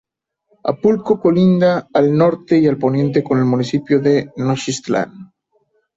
Apulco 0.69 1.19
colinda 1.19 1.87
al 1.93 2.11
norte 2.17 2.57
y 2.57 2.65
al 2.65 2.79
poniente 2.79 3.23
con 3.23 3.37
el 3.37 3.45
municipio 3.45 3.99
de 4.01 4.31
Nochistlán. 4.35 5.13